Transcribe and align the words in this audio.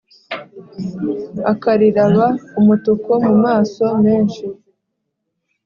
akariraba 1.51 2.25
umutuku 2.59 3.11
mu 3.25 3.33
maso 3.45 3.83
menshi 4.03 4.43